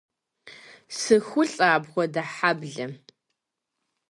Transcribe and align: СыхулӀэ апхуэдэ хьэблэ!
СыхулӀэ 0.97 1.67
апхуэдэ 1.75 2.23
хьэблэ! 2.33 2.85